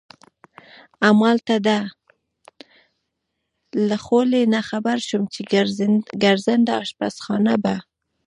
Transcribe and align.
همالته 1.03 1.55
د 1.61 1.63
ده 1.67 1.79
له 3.89 3.97
خولې 4.05 4.43
نه 4.53 4.61
خبر 4.69 4.97
شوم 5.07 5.23
چې 5.33 5.41
ګرځنده 6.23 6.73
اشپزخانه 6.83 7.53
به. 7.63 7.75